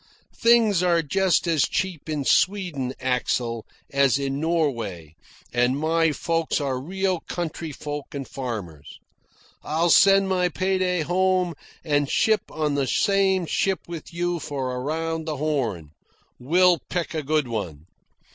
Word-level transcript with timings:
Things 0.41 0.81
are 0.81 1.03
just 1.03 1.45
as 1.45 1.61
cheap 1.67 2.09
in 2.09 2.25
Sweden, 2.25 2.95
Axel, 2.99 3.67
as 3.91 4.17
in 4.17 4.39
Norway, 4.39 5.13
and 5.53 5.79
my 5.79 6.11
folks 6.11 6.59
are 6.59 6.79
real 6.81 7.19
country 7.29 7.71
folk 7.71 8.15
and 8.15 8.27
farmers. 8.27 8.97
I'll 9.61 9.91
send 9.91 10.27
my 10.27 10.49
pay 10.49 10.79
day 10.79 11.01
home 11.01 11.53
and 11.83 12.09
ship 12.09 12.41
on 12.49 12.73
the 12.73 12.87
same 12.87 13.45
ship 13.45 13.81
with 13.87 14.11
you 14.11 14.39
for 14.39 14.69
around 14.75 15.25
the 15.25 15.37
Horn. 15.37 15.91
We'll 16.39 16.79
pick 16.89 17.13
a 17.13 17.21
good 17.21 17.47
one." 17.47 17.85